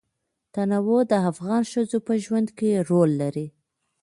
[0.55, 3.47] تنوع د افغان ښځو په ژوند کې رول لري.